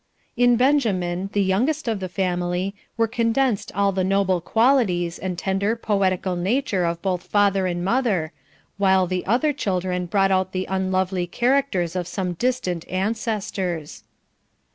In 0.35 0.55
Benjamin, 0.57 1.29
the 1.33 1.43
youngest 1.43 1.87
of 1.87 1.99
the 1.99 2.09
family, 2.09 2.73
were 2.97 3.07
condensed 3.07 3.71
all 3.75 3.91
the 3.91 4.03
noble 4.03 4.41
qualities 4.41 5.19
and 5.19 5.37
tender, 5.37 5.75
poetical 5.75 6.35
nature 6.35 6.85
of 6.85 7.03
both 7.03 7.21
father 7.27 7.67
and 7.67 7.85
mother, 7.85 8.31
while 8.79 9.05
the 9.05 9.23
other 9.27 9.53
children 9.53 10.07
brought 10.07 10.31
out 10.31 10.53
the 10.53 10.65
unlovely 10.65 11.27
characters 11.27 11.95
of 11.95 12.07
some 12.07 12.33
distant 12.33 12.83
ancestors. 12.87 14.01